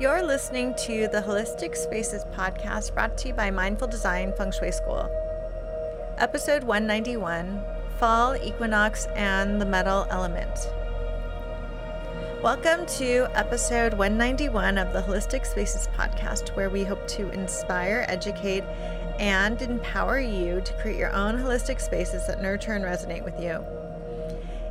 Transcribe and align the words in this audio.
You're 0.00 0.22
listening 0.22 0.76
to 0.86 1.08
the 1.08 1.20
Holistic 1.20 1.74
Spaces 1.74 2.24
podcast 2.26 2.94
brought 2.94 3.18
to 3.18 3.28
you 3.28 3.34
by 3.34 3.50
Mindful 3.50 3.88
Design 3.88 4.32
Feng 4.32 4.52
Shui 4.52 4.70
School. 4.70 5.10
Episode 6.18 6.62
191 6.62 7.64
Fall 7.98 8.36
Equinox 8.36 9.06
and 9.16 9.60
the 9.60 9.66
Metal 9.66 10.06
Element. 10.10 10.72
Welcome 12.44 12.86
to 12.86 13.26
episode 13.34 13.92
191 13.94 14.78
of 14.78 14.92
the 14.92 15.02
Holistic 15.02 15.44
Spaces 15.44 15.88
podcast, 15.96 16.54
where 16.54 16.70
we 16.70 16.84
hope 16.84 17.04
to 17.08 17.30
inspire, 17.30 18.04
educate, 18.06 18.62
and 19.18 19.60
empower 19.60 20.20
you 20.20 20.60
to 20.60 20.72
create 20.74 20.96
your 20.96 21.12
own 21.12 21.36
holistic 21.36 21.80
spaces 21.80 22.24
that 22.28 22.40
nurture 22.40 22.74
and 22.74 22.84
resonate 22.84 23.24
with 23.24 23.40
you. 23.40 23.64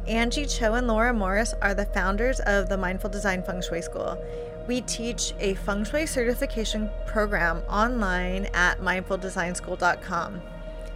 Angie 0.07 0.45
Cho 0.45 0.75
and 0.75 0.87
Laura 0.87 1.13
Morris 1.13 1.53
are 1.61 1.73
the 1.73 1.85
founders 1.85 2.39
of 2.41 2.69
the 2.69 2.77
Mindful 2.77 3.09
Design 3.09 3.43
Feng 3.43 3.61
Shui 3.61 3.81
School. 3.81 4.17
We 4.65 4.79
teach 4.81 5.33
a 5.39 5.55
feng 5.55 5.83
shui 5.83 6.05
certification 6.05 6.89
program 7.05 7.57
online 7.69 8.45
at 8.53 8.79
mindfuldesignschool.com. 8.79 10.41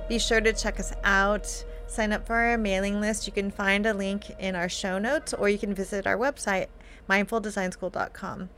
Be 0.07 0.17
sure 0.17 0.39
to 0.39 0.53
check 0.53 0.79
us 0.79 0.93
out. 1.03 1.65
Sign 1.87 2.13
up 2.13 2.25
for 2.25 2.35
our 2.35 2.57
mailing 2.57 3.01
list. 3.01 3.27
You 3.27 3.33
can 3.33 3.51
find 3.51 3.85
a 3.85 3.93
link 3.93 4.31
in 4.39 4.55
our 4.55 4.69
show 4.69 4.97
notes 4.97 5.33
or 5.33 5.49
you 5.49 5.57
can 5.57 5.73
visit 5.73 6.07
our 6.07 6.17
website, 6.17 6.67
mindfuldesignschool.com. 7.09 8.49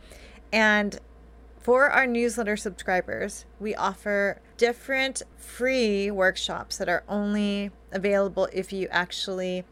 And 0.51 0.99
for 1.57 1.89
our 1.89 2.05
newsletter 2.05 2.57
subscribers, 2.57 3.45
we 3.59 3.73
offer 3.73 4.39
different 4.57 5.23
free 5.35 6.11
workshops 6.11 6.77
that 6.77 6.89
are 6.89 7.03
only 7.09 7.71
available 7.91 8.47
if 8.53 8.71
you 8.71 8.87
actually 8.91 9.63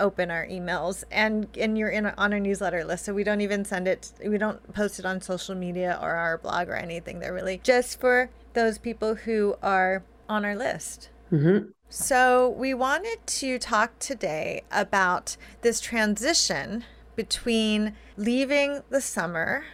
open 0.00 0.30
our 0.30 0.46
emails 0.46 1.04
and 1.10 1.46
and 1.56 1.78
you're 1.78 1.90
in 1.90 2.06
on 2.06 2.32
our 2.32 2.40
newsletter 2.40 2.84
list 2.84 3.04
so 3.04 3.14
we 3.14 3.22
don't 3.22 3.40
even 3.40 3.64
send 3.64 3.86
it 3.86 4.12
we 4.26 4.38
don't 4.38 4.72
post 4.72 4.98
it 4.98 5.04
on 5.04 5.20
social 5.20 5.54
media 5.54 5.98
or 6.02 6.14
our 6.14 6.38
blog 6.38 6.68
or 6.68 6.74
anything. 6.74 7.20
They're 7.20 7.34
really 7.34 7.60
just 7.62 8.00
for 8.00 8.30
those 8.54 8.78
people 8.78 9.14
who 9.14 9.56
are 9.62 10.02
on 10.28 10.44
our 10.44 10.56
list. 10.56 11.10
Mm-hmm. 11.30 11.70
so 11.88 12.48
we 12.48 12.74
wanted 12.74 13.24
to 13.24 13.56
talk 13.60 13.96
today 14.00 14.64
about 14.72 15.36
this 15.60 15.80
transition 15.80 16.82
between 17.14 17.94
leaving 18.16 18.82
the 18.90 19.00
summer 19.00 19.64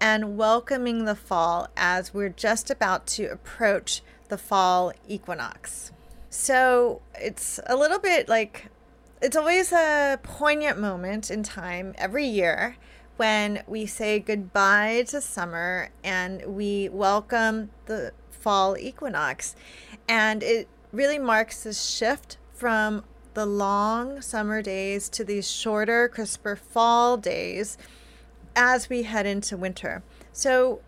and 0.00 0.36
welcoming 0.36 1.04
the 1.04 1.14
fall 1.14 1.68
as 1.76 2.12
we're 2.12 2.28
just 2.28 2.68
about 2.68 3.06
to 3.06 3.26
approach 3.26 4.02
the 4.28 4.38
fall 4.38 4.92
equinox. 5.06 5.92
So 6.30 7.00
it's 7.14 7.60
a 7.66 7.76
little 7.76 7.98
bit 8.00 8.28
like 8.28 8.66
it's 9.24 9.36
always 9.36 9.72
a 9.72 10.20
poignant 10.22 10.78
moment 10.78 11.30
in 11.30 11.42
time 11.42 11.94
every 11.96 12.26
year 12.26 12.76
when 13.16 13.62
we 13.66 13.86
say 13.86 14.18
goodbye 14.18 15.02
to 15.08 15.18
summer 15.18 15.88
and 16.04 16.44
we 16.44 16.90
welcome 16.90 17.70
the 17.86 18.12
fall 18.28 18.76
equinox. 18.76 19.56
And 20.06 20.42
it 20.42 20.68
really 20.92 21.18
marks 21.18 21.62
this 21.62 21.86
shift 21.86 22.36
from 22.52 23.02
the 23.32 23.46
long 23.46 24.20
summer 24.20 24.60
days 24.60 25.08
to 25.08 25.24
these 25.24 25.50
shorter, 25.50 26.06
crisper 26.06 26.54
fall 26.54 27.16
days 27.16 27.78
as 28.54 28.90
we 28.90 29.04
head 29.04 29.24
into 29.24 29.56
winter. 29.56 30.02
So 30.32 30.82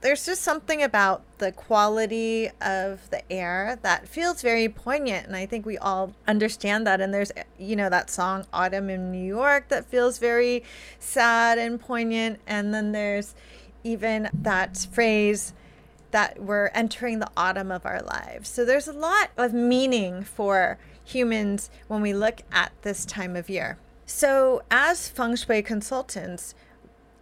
there's 0.00 0.26
just 0.26 0.42
something 0.42 0.82
about 0.82 1.22
the 1.38 1.52
quality 1.52 2.50
of 2.60 3.10
the 3.10 3.30
air 3.30 3.78
that 3.82 4.08
feels 4.08 4.42
very 4.42 4.68
poignant 4.68 5.26
and 5.26 5.36
i 5.36 5.46
think 5.46 5.66
we 5.66 5.78
all 5.78 6.12
understand 6.26 6.86
that. 6.86 7.00
And 7.00 7.12
there's 7.12 7.32
you 7.58 7.76
know 7.76 7.88
that 7.88 8.10
song 8.10 8.46
autumn 8.52 8.90
in 8.90 9.10
new 9.10 9.26
york 9.26 9.68
that 9.68 9.86
feels 9.86 10.18
very 10.18 10.62
sad 10.98 11.58
and 11.58 11.80
poignant. 11.80 12.40
And 12.46 12.72
then 12.72 12.92
there's 12.92 13.34
even 13.84 14.28
that 14.32 14.86
phrase 14.90 15.52
that 16.10 16.40
we're 16.42 16.68
entering 16.68 17.18
the 17.18 17.30
autumn 17.36 17.70
of 17.70 17.84
our 17.84 18.00
lives. 18.00 18.48
So 18.48 18.64
there's 18.64 18.88
a 18.88 18.92
lot 18.92 19.30
of 19.36 19.52
meaning 19.52 20.22
for 20.22 20.78
humans 21.04 21.70
when 21.88 22.00
we 22.00 22.14
look 22.14 22.42
at 22.52 22.72
this 22.82 23.04
time 23.04 23.36
of 23.36 23.50
year. 23.50 23.78
So 24.06 24.62
as 24.70 25.08
feng 25.08 25.36
shui 25.36 25.62
consultants 25.62 26.54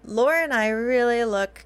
laura 0.06 0.42
and 0.42 0.52
i 0.52 0.68
really 0.68 1.24
look 1.24 1.64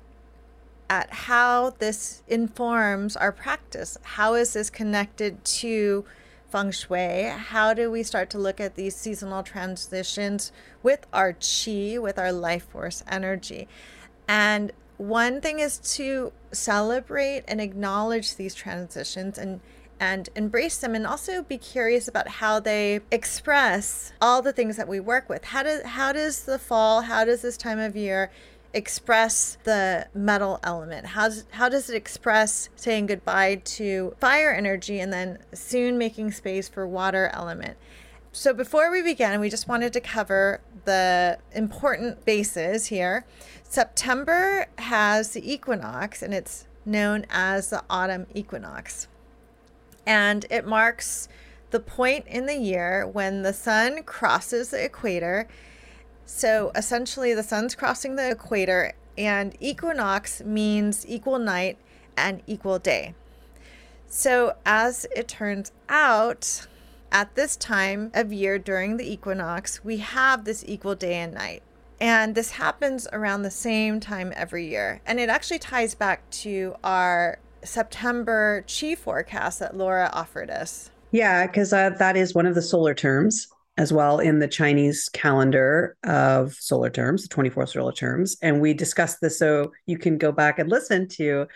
at 0.91 1.11
how 1.11 1.71
this 1.79 2.23
informs 2.29 3.17
our 3.17 3.33
practice. 3.33 3.99
How 4.03 4.35
is 4.35 4.55
this 4.55 4.71
connected 4.71 5.45
to 5.45 6.05
feng 6.51 6.71
shui? 6.71 7.25
How 7.25 7.75
do 7.75 7.91
we 7.91 8.03
start 8.03 8.31
to 8.31 8.39
look 8.39 8.61
at 8.61 8.75
these 8.75 8.97
seasonal 8.97 9.43
transitions 9.43 10.51
with 10.83 11.07
our 11.13 11.35
chi, 11.35 11.99
with 11.99 12.19
our 12.19 12.33
life 12.33 12.65
force 12.65 13.05
energy? 13.07 13.69
And 14.27 14.73
one 14.97 15.41
thing 15.41 15.61
is 15.61 15.79
to 15.97 16.33
celebrate 16.53 17.45
and 17.47 17.61
acknowledge 17.61 18.37
these 18.37 18.55
transitions 18.55 19.39
and 19.39 19.61
and 20.01 20.29
embrace 20.37 20.79
them 20.79 20.95
and 20.95 21.05
also 21.05 21.43
be 21.43 21.59
curious 21.59 22.07
about 22.07 22.29
how 22.29 22.61
they 22.61 23.01
express 23.11 24.13
all 24.21 24.41
the 24.41 24.53
things 24.53 24.77
that 24.77 24.87
we 24.87 25.01
work 25.01 25.29
with. 25.29 25.45
How 25.45 25.65
does 25.65 25.83
how 25.83 26.13
does 26.13 26.45
the 26.45 26.59
fall, 26.59 27.03
how 27.03 27.25
does 27.25 27.43
this 27.43 27.57
time 27.57 27.79
of 27.79 27.97
year 27.97 28.31
express 28.75 29.59
the 29.65 30.07
metal 30.15 30.61
element? 30.63 31.07
How 31.07 31.29
does, 31.29 31.45
how 31.51 31.69
does 31.69 31.89
it 31.91 31.97
express 31.97 32.69
saying 32.77 33.07
goodbye 33.07 33.63
to 33.65 34.15
fire 34.21 34.53
energy 34.53 35.01
and 35.01 35.13
then 35.13 35.39
soon 35.53 35.99
making 35.99 36.33
space 36.33 36.69
for 36.69 36.87
water 36.87 37.31
element? 37.33 37.77
So 38.33 38.53
before 38.53 38.91
we 38.91 39.03
begin, 39.03 39.41
we 39.41 39.49
just 39.49 39.69
wanted 39.69 39.93
to 39.95 40.01
cover 40.01 40.61
the 40.85 41.39
important 41.53 42.25
bases 42.25 42.87
here. 42.87 43.25
September 43.65 44.67
has 44.79 45.31
the 45.31 45.53
equinox 45.53 46.23
and 46.23 46.33
it's 46.33 46.67
known 46.85 47.27
as 47.31 47.71
the 47.71 47.83
autumn 47.91 48.27
equinox. 48.35 49.09
And 50.07 50.47
it 50.51 50.67
marks 50.67 51.29
the 51.71 51.81
point 51.81 52.27
in 52.27 52.47
the 52.47 52.57
year 52.57 53.07
when 53.07 53.43
the 53.43 53.53
sun 53.53 54.03
crosses 54.05 54.71
the 54.71 54.85
equator 54.85 55.49
so 56.29 56.71
essentially, 56.77 57.33
the 57.33 57.43
sun's 57.43 57.75
crossing 57.75 58.17
the 58.17 58.31
equator, 58.31 58.93
and 59.17 59.57
equinox 59.61 60.43
means 60.45 61.07
equal 61.09 61.39
night 61.39 61.79
and 62.19 62.43
equal 62.47 62.79
day. 62.79 63.15
So, 64.09 64.55
as 64.67 65.07
it 65.17 65.27
turns 65.27 65.73
out, 65.89 66.67
at 67.11 67.35
this 67.35 67.57
time 67.57 68.11
of 68.13 68.31
year 68.31 68.59
during 68.59 68.99
the 68.99 69.11
equinox, 69.11 69.83
we 69.83 69.97
have 69.97 70.45
this 70.45 70.63
equal 70.69 70.95
day 70.95 71.15
and 71.15 71.33
night. 71.33 71.63
And 71.99 72.35
this 72.35 72.51
happens 72.53 73.09
around 73.11 73.43
the 73.43 73.51
same 73.51 73.99
time 73.99 74.35
every 74.37 74.69
year. 74.69 75.01
And 75.07 75.19
it 75.19 75.31
actually 75.31 75.61
ties 75.61 75.95
back 75.95 76.29
to 76.43 76.77
our 76.85 77.39
September 77.65 78.67
chi 78.69 78.95
forecast 78.95 79.61
that 79.61 79.75
Laura 79.75 80.11
offered 80.13 80.51
us. 80.51 80.91
Yeah, 81.11 81.47
because 81.47 81.73
uh, 81.73 81.91
that 81.99 82.19
is 82.19 82.35
one 82.35 82.45
of 82.45 82.55
the 82.55 82.63
solar 82.63 82.93
terms 82.93 83.49
as 83.79 83.93
well 83.93 84.19
in 84.19 84.41
the 84.41 84.49
Chinese 84.49 85.09
calendar 85.09 85.97
of 86.03 86.53
solar 86.55 86.91
terms, 86.91 87.23
the 87.23 87.29
24 87.29 87.69
solar 87.69 87.93
terms. 87.93 88.37
And 88.43 88.61
we 88.61 88.75
discussed 88.75 89.21
this. 89.21 89.39
So 89.39 89.73
you 89.87 89.97
can 89.97 90.19
go 90.19 90.33
back 90.33 90.59
and 90.59 90.69
listen 90.69 91.09
to 91.11 91.47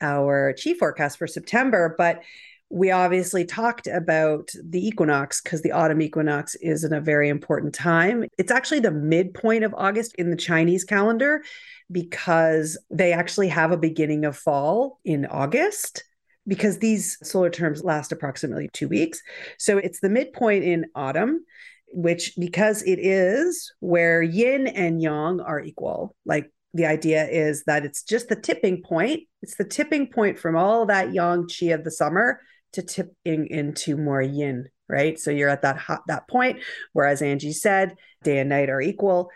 our 0.00 0.54
chi 0.54 0.72
forecast 0.72 1.18
for 1.18 1.26
September. 1.26 1.94
But 1.98 2.22
we 2.70 2.90
obviously 2.90 3.44
talked 3.44 3.86
about 3.86 4.50
the 4.64 4.84
equinox 4.84 5.42
because 5.42 5.62
the 5.62 5.72
autumn 5.72 6.00
equinox 6.00 6.54
is 6.56 6.82
in 6.82 6.94
a 6.94 7.00
very 7.00 7.28
important 7.28 7.74
time. 7.74 8.24
It's 8.38 8.50
actually 8.50 8.80
the 8.80 8.90
midpoint 8.90 9.62
of 9.62 9.74
August 9.76 10.14
in 10.16 10.30
the 10.30 10.36
Chinese 10.36 10.82
calendar 10.82 11.44
because 11.92 12.78
they 12.90 13.12
actually 13.12 13.48
have 13.48 13.70
a 13.70 13.76
beginning 13.76 14.24
of 14.24 14.36
fall 14.36 14.98
in 15.04 15.26
August 15.26 16.04
because 16.46 16.78
these 16.78 17.18
solar 17.22 17.50
terms 17.50 17.82
last 17.82 18.12
approximately 18.12 18.68
two 18.72 18.88
weeks. 18.88 19.20
So 19.58 19.78
it's 19.78 20.00
the 20.00 20.08
midpoint 20.08 20.64
in 20.64 20.86
autumn, 20.94 21.44
which 21.88 22.32
because 22.38 22.82
it 22.82 22.98
is 22.98 23.72
where 23.80 24.22
yin 24.22 24.66
and 24.66 25.00
yang 25.00 25.40
are 25.40 25.60
equal, 25.60 26.14
like 26.24 26.50
the 26.74 26.86
idea 26.86 27.26
is 27.26 27.64
that 27.64 27.84
it's 27.84 28.02
just 28.02 28.28
the 28.28 28.36
tipping 28.36 28.82
point. 28.82 29.22
It's 29.42 29.56
the 29.56 29.64
tipping 29.64 30.08
point 30.12 30.38
from 30.38 30.56
all 30.56 30.86
that 30.86 31.12
yang 31.12 31.48
chi 31.48 31.66
of 31.66 31.84
the 31.84 31.90
summer 31.90 32.40
to 32.72 32.82
tipping 32.82 33.46
into 33.46 33.96
more 33.96 34.20
yin, 34.20 34.68
right? 34.88 35.18
So 35.18 35.30
you're 35.30 35.48
at 35.48 35.62
that 35.62 35.78
hot, 35.78 36.02
that 36.08 36.28
point, 36.28 36.60
whereas 36.92 37.22
Angie 37.22 37.52
said, 37.52 37.94
day 38.22 38.38
and 38.38 38.50
night 38.50 38.68
are 38.68 38.80
equal. 38.80 39.30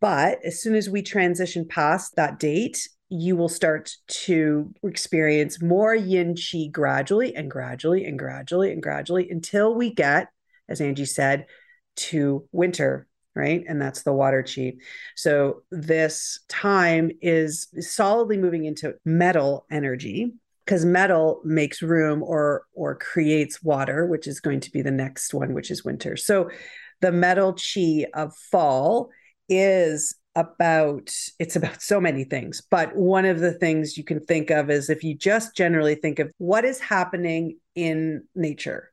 But 0.00 0.38
as 0.44 0.62
soon 0.62 0.74
as 0.74 0.88
we 0.88 1.02
transition 1.02 1.66
past 1.68 2.16
that 2.16 2.38
date, 2.38 2.88
you 3.10 3.34
will 3.36 3.48
start 3.48 3.92
to 4.06 4.72
experience 4.84 5.60
more 5.60 5.94
yin 5.94 6.36
chi 6.36 6.68
gradually 6.70 7.34
and 7.34 7.50
gradually 7.50 8.04
and 8.04 8.18
gradually 8.18 8.72
and 8.72 8.82
gradually 8.82 9.28
until 9.28 9.74
we 9.74 9.92
get, 9.92 10.28
as 10.68 10.80
Angie 10.80 11.04
said, 11.04 11.46
to 11.96 12.46
winter, 12.52 13.08
right? 13.34 13.64
And 13.68 13.82
that's 13.82 14.04
the 14.04 14.12
water 14.12 14.44
chi. 14.44 14.74
So 15.16 15.64
this 15.72 16.40
time 16.48 17.10
is 17.20 17.66
solidly 17.80 18.38
moving 18.38 18.64
into 18.64 18.94
metal 19.04 19.66
energy 19.70 20.32
because 20.64 20.84
metal 20.84 21.40
makes 21.44 21.82
room 21.82 22.22
or 22.22 22.62
or 22.74 22.94
creates 22.94 23.60
water, 23.60 24.06
which 24.06 24.28
is 24.28 24.38
going 24.38 24.60
to 24.60 24.70
be 24.70 24.82
the 24.82 24.90
next 24.92 25.34
one, 25.34 25.52
which 25.52 25.72
is 25.72 25.84
winter. 25.84 26.16
So 26.16 26.48
the 27.00 27.10
metal 27.10 27.54
chi 27.54 28.06
of 28.14 28.36
fall 28.36 29.10
is 29.48 30.14
about 30.36 31.12
it's 31.40 31.56
about 31.56 31.82
so 31.82 32.00
many 32.00 32.22
things 32.22 32.62
but 32.70 32.94
one 32.94 33.24
of 33.24 33.40
the 33.40 33.52
things 33.52 33.98
you 33.98 34.04
can 34.04 34.20
think 34.20 34.50
of 34.50 34.70
is 34.70 34.88
if 34.88 35.02
you 35.02 35.12
just 35.12 35.56
generally 35.56 35.96
think 35.96 36.20
of 36.20 36.30
what 36.38 36.64
is 36.64 36.78
happening 36.78 37.58
in 37.74 38.22
nature. 38.34 38.90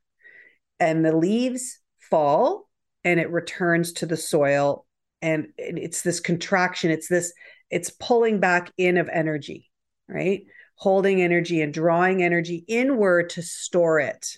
And 0.79 1.03
the 1.03 1.15
leaves 1.15 1.79
fall 1.99 2.67
and 3.03 3.19
it 3.19 3.31
returns 3.31 3.93
to 3.93 4.05
the 4.05 4.17
soil 4.17 4.85
and 5.21 5.47
it's 5.57 6.01
this 6.01 6.19
contraction 6.19 6.91
it's 6.91 7.07
this 7.07 7.33
it's 7.69 7.89
pulling 7.89 8.39
back 8.39 8.71
in 8.77 8.97
of 8.97 9.09
energy 9.09 9.69
right? 10.07 10.43
Holding 10.75 11.21
energy 11.21 11.61
and 11.61 11.73
drawing 11.73 12.23
energy 12.23 12.63
inward 12.67 13.31
to 13.31 13.41
store 13.41 13.99
it. 13.99 14.37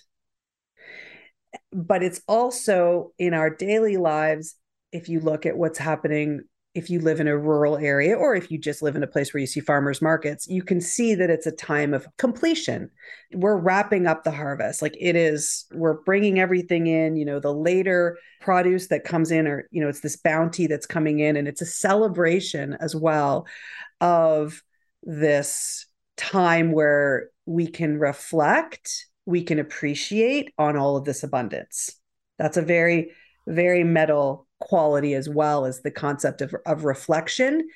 But 1.72 2.02
it's 2.02 2.22
also 2.26 3.12
in 3.18 3.34
our 3.34 3.50
daily 3.50 3.96
lives 3.96 4.56
if 4.92 5.08
you 5.08 5.20
look 5.20 5.46
at 5.46 5.56
what's 5.56 5.78
happening 5.78 6.42
if 6.72 6.88
you 6.88 7.00
live 7.00 7.18
in 7.18 7.26
a 7.26 7.36
rural 7.36 7.76
area 7.76 8.16
or 8.16 8.36
if 8.36 8.48
you 8.50 8.56
just 8.56 8.80
live 8.80 8.94
in 8.94 9.02
a 9.02 9.08
place 9.08 9.34
where 9.34 9.40
you 9.40 9.46
see 9.46 9.58
farmers 9.58 10.00
markets, 10.00 10.46
you 10.48 10.62
can 10.62 10.80
see 10.80 11.16
that 11.16 11.28
it's 11.28 11.46
a 11.46 11.52
time 11.52 11.92
of 11.92 12.06
completion. 12.16 12.88
We're 13.32 13.56
wrapping 13.56 14.06
up 14.06 14.22
the 14.22 14.30
harvest. 14.30 14.80
Like 14.80 14.94
it 15.00 15.16
is, 15.16 15.64
we're 15.72 16.00
bringing 16.02 16.38
everything 16.38 16.86
in, 16.86 17.16
you 17.16 17.24
know, 17.24 17.40
the 17.40 17.52
later 17.52 18.18
produce 18.40 18.86
that 18.86 19.02
comes 19.02 19.32
in, 19.32 19.48
or, 19.48 19.68
you 19.72 19.82
know, 19.82 19.88
it's 19.88 20.00
this 20.00 20.16
bounty 20.16 20.68
that's 20.68 20.86
coming 20.86 21.18
in, 21.18 21.36
and 21.36 21.48
it's 21.48 21.60
a 21.60 21.66
celebration 21.66 22.76
as 22.78 22.94
well 22.94 23.48
of 24.00 24.62
this 25.02 25.86
time 26.16 26.70
where 26.70 27.30
we 27.46 27.66
can 27.66 27.98
reflect, 27.98 29.06
we 29.26 29.42
can 29.42 29.58
appreciate 29.58 30.54
on 30.56 30.76
all 30.76 30.96
of 30.96 31.04
this 31.04 31.24
abundance. 31.24 31.90
That's 32.38 32.56
a 32.56 32.62
very, 32.62 33.10
very 33.48 33.82
metal 33.82 34.46
quality 34.60 35.14
as 35.14 35.28
well 35.28 35.64
as 35.64 35.80
the 35.80 35.90
concept 35.90 36.40
of, 36.42 36.54
of 36.66 36.84
reflection. 36.84 37.68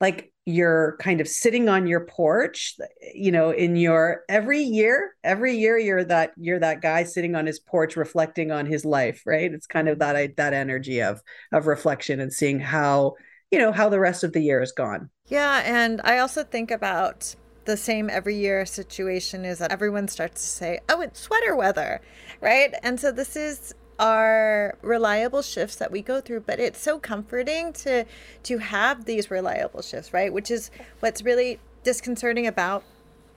Like 0.00 0.32
you're 0.46 0.96
kind 1.00 1.20
of 1.20 1.28
sitting 1.28 1.68
on 1.68 1.86
your 1.86 2.00
porch 2.06 2.74
you 3.14 3.30
know 3.30 3.50
in 3.50 3.76
your 3.76 4.22
every 4.28 4.62
year 4.62 5.14
every 5.22 5.54
year 5.54 5.78
you're 5.78 6.02
that 6.02 6.32
you're 6.36 6.58
that 6.58 6.80
guy 6.80 7.04
sitting 7.04 7.36
on 7.36 7.46
his 7.46 7.60
porch 7.60 7.94
reflecting 7.94 8.50
on 8.50 8.64
his 8.66 8.84
life 8.84 9.22
right? 9.26 9.52
It's 9.52 9.66
kind 9.66 9.88
of 9.88 9.98
that 9.98 10.36
that 10.36 10.54
energy 10.54 11.02
of 11.02 11.20
of 11.52 11.66
reflection 11.66 12.20
and 12.20 12.32
seeing 12.32 12.58
how 12.58 13.14
you 13.50 13.58
know 13.58 13.72
how 13.72 13.88
the 13.88 14.00
rest 14.00 14.24
of 14.24 14.32
the 14.32 14.40
year 14.40 14.62
is 14.62 14.72
gone. 14.72 15.10
Yeah 15.26 15.62
and 15.64 16.00
i 16.04 16.18
also 16.18 16.42
think 16.42 16.70
about 16.70 17.34
the 17.66 17.76
same 17.76 18.08
every 18.08 18.36
year 18.36 18.64
situation 18.64 19.44
is 19.44 19.58
that 19.58 19.70
everyone 19.70 20.08
starts 20.08 20.40
to 20.40 20.48
say 20.48 20.80
oh 20.88 21.02
it's 21.02 21.20
sweater 21.20 21.54
weather 21.54 22.00
right? 22.40 22.74
And 22.82 22.98
so 22.98 23.12
this 23.12 23.36
is 23.36 23.74
are 24.00 24.74
reliable 24.80 25.42
shifts 25.42 25.76
that 25.76 25.92
we 25.92 26.00
go 26.00 26.22
through 26.22 26.40
but 26.40 26.58
it's 26.58 26.80
so 26.80 26.98
comforting 26.98 27.70
to 27.70 28.04
to 28.42 28.56
have 28.58 29.04
these 29.04 29.30
reliable 29.30 29.82
shifts 29.82 30.12
right? 30.12 30.32
Which 30.32 30.50
is 30.50 30.70
what's 31.00 31.22
really 31.22 31.60
disconcerting 31.84 32.46
about 32.46 32.82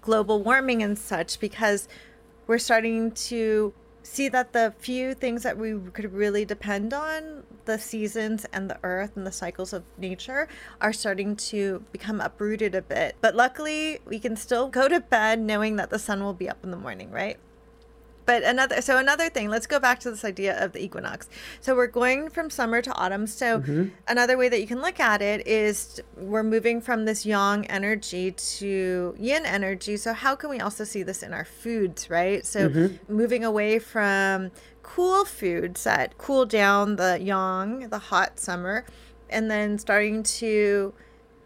global 0.02 0.42
warming 0.42 0.82
and 0.82 0.98
such 0.98 1.40
because 1.40 1.88
we're 2.48 2.58
starting 2.58 3.12
to 3.12 3.74
see 4.04 4.28
that 4.30 4.52
the 4.54 4.74
few 4.80 5.14
things 5.14 5.44
that 5.44 5.58
we 5.58 5.78
could 5.92 6.14
really 6.14 6.46
depend 6.46 6.94
on 6.94 7.44
the 7.66 7.80
seasons 7.80 8.46
and 8.52 8.70
the 8.70 8.78
earth 8.84 9.16
and 9.16 9.26
the 9.26 9.32
cycles 9.32 9.72
of 9.72 9.84
nature 9.98 10.48
are 10.82 10.92
starting 10.92 11.36
to 11.38 11.84
become 11.94 12.20
uprooted 12.20 12.76
a 12.76 12.82
bit. 12.82 13.16
But 13.22 13.36
luckily 13.36 14.00
we 14.06 14.20
can 14.20 14.36
still 14.36 14.68
go 14.68 14.88
to 14.88 15.00
bed 15.00 15.40
knowing 15.40 15.78
that 15.78 15.90
the 15.90 16.00
sun 16.00 16.24
will 16.24 16.34
be 16.34 16.50
up 16.50 16.64
in 16.64 16.72
the 16.72 16.78
morning 16.78 17.12
right 17.12 17.38
but 18.26 18.44
another 18.44 18.82
so 18.82 18.98
another 18.98 19.30
thing 19.30 19.50
let's 19.50 19.68
go 19.68 19.80
back 19.80 20.00
to 20.00 20.10
this 20.10 20.24
idea 20.24 20.64
of 20.64 20.72
the 20.72 20.84
equinox 20.84 21.30
so 21.60 21.76
we're 21.76 21.88
going 21.88 22.30
from 22.30 22.50
summer 22.50 22.82
to 22.82 22.92
autumn 22.94 23.28
so 23.28 23.60
mm-hmm. 23.60 23.88
another 24.08 24.38
way 24.38 24.50
that 24.50 24.60
you 24.60 24.68
can 24.68 24.82
look 24.82 25.00
at 25.00 25.22
it 25.22 25.46
is 25.48 26.02
we're 26.18 26.44
moving 26.44 26.82
from 26.82 27.06
this 27.06 27.26
yang 27.26 27.66
energy 27.68 28.32
to 28.32 29.16
yin 29.18 29.46
energy 29.46 29.98
so 29.98 30.14
how 30.14 30.36
can 30.36 30.50
we 30.50 30.60
also 30.60 30.84
see 30.84 31.04
this 31.04 31.24
in 31.24 31.34
our 31.34 31.46
foods 31.46 32.10
right 32.10 32.46
so 32.46 32.70
mm-hmm. 32.70 33.14
moving 33.14 33.44
away 33.44 33.80
from 33.80 34.52
cool 34.82 35.26
foods 35.26 35.84
that 35.84 36.18
cool 36.18 36.46
down 36.46 36.98
the 36.98 37.20
yang 37.22 37.88
the 37.90 38.00
hot 38.00 38.40
summer 38.40 38.86
and 39.30 39.50
then 39.50 39.78
starting 39.78 40.22
to 40.24 40.94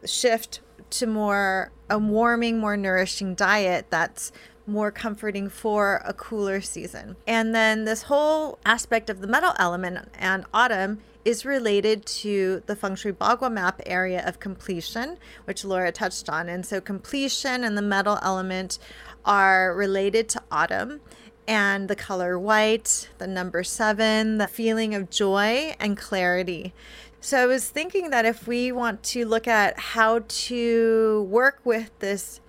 shift 0.05 0.61
to 0.89 1.07
more 1.07 1.71
a 1.89 1.97
warming 1.97 2.59
more 2.59 2.77
nourishing 2.77 3.35
diet 3.35 3.85
that's 3.89 4.31
more 4.67 4.91
comforting 4.91 5.49
for 5.49 6.01
a 6.05 6.13
cooler 6.13 6.61
season. 6.61 7.15
And 7.25 7.55
then 7.55 7.85
this 7.85 8.03
whole 8.03 8.59
aspect 8.65 9.09
of 9.09 9.21
the 9.21 9.27
metal 9.27 9.53
element 9.57 10.09
and 10.19 10.45
autumn 10.53 10.99
is 11.25 11.45
related 11.45 12.05
to 12.05 12.63
the 12.67 12.75
feng 12.75 12.95
shui 12.95 13.11
bagua 13.11 13.51
map 13.51 13.81
area 13.85 14.25
of 14.25 14.39
completion, 14.39 15.17
which 15.45 15.65
Laura 15.65 15.91
touched 15.91 16.29
on. 16.29 16.47
And 16.47 16.65
so 16.65 16.79
completion 16.79 17.63
and 17.63 17.77
the 17.77 17.81
metal 17.81 18.19
element 18.21 18.79
are 19.25 19.73
related 19.73 20.29
to 20.29 20.43
autumn 20.51 21.01
and 21.47 21.87
the 21.87 21.95
color 21.95 22.37
white, 22.37 23.09
the 23.17 23.27
number 23.27 23.63
seven, 23.63 24.37
the 24.37 24.47
feeling 24.47 24.93
of 24.93 25.09
joy 25.09 25.75
and 25.79 25.97
clarity. 25.97 26.73
So 27.21 27.43
I 27.43 27.45
was 27.45 27.69
thinking 27.69 28.09
that 28.11 28.25
if 28.25 28.47
we 28.47 28.71
want 28.71 29.01
to 29.03 29.25
look 29.25 29.47
at 29.47 29.79
how 29.79 30.23
to 30.27 31.27
work 31.29 31.59
with 31.63 31.91
this 31.99 32.41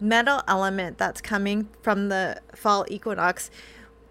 metal 0.00 0.42
element 0.48 0.98
that's 0.98 1.20
coming 1.20 1.68
from 1.82 2.08
the 2.08 2.40
fall 2.54 2.86
equinox, 2.88 3.50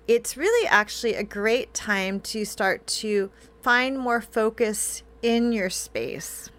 it's 0.07 0.37
really 0.37 0.67
actually 0.67 1.15
a 1.15 1.23
great 1.23 1.73
time 1.73 2.19
to 2.19 2.45
start 2.45 2.85
to 2.87 3.31
find 3.61 3.97
more 3.97 4.21
focus 4.21 5.03
in 5.21 5.51
your 5.51 5.69
space. 5.69 6.49